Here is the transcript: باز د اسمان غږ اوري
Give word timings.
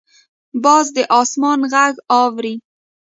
باز 0.63 0.85
د 0.95 0.97
اسمان 1.19 1.59
غږ 1.71 1.95
اوري 2.19 2.55